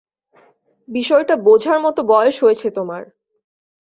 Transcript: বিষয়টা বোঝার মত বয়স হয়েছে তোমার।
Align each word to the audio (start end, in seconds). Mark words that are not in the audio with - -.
বিষয়টা 0.89 1.35
বোঝার 1.45 1.77
মত 1.79 1.97
বয়স 2.07 2.35
হয়েছে 2.43 2.67
তোমার। 2.71 3.01